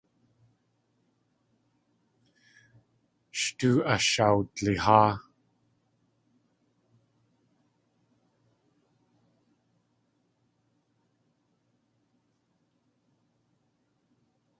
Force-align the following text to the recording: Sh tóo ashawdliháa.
Sh 3.39 3.47
tóo 3.59 3.77
ashawdliháa. 3.93 5.11